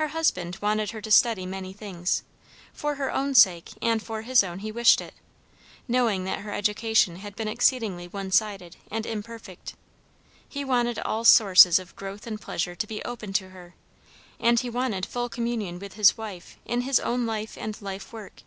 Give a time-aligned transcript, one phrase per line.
[0.00, 2.22] Her husband wanted her to study many things;
[2.72, 5.12] for her own sake and for his own sake he wished it,
[5.86, 9.74] knowing that her education had been exceedingly one sided and imperfect;
[10.48, 13.74] he wanted all sources of growth and pleasure to be open to her,
[14.40, 18.44] and he wanted full communion with his wife in his own life and life work.